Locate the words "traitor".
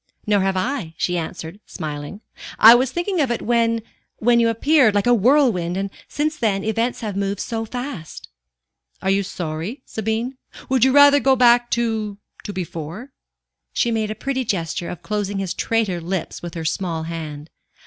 15.53-16.01